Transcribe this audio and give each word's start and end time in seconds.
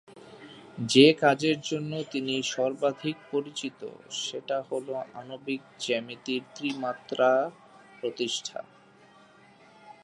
যে 0.89 1.07
কাজের 1.13 1.57
জন্য 1.61 1.91
তিনি 2.11 2.35
সর্বাধিক 2.53 3.17
পরিচিত 3.31 3.79
সেটা 4.21 4.57
হল 4.61 4.87
আণবিক 5.13 5.61
জ্যামিতির 5.79 6.43
ত্রি-মাত্রিকতা 6.55 7.31
প্রতিষ্ঠা। 7.99 8.59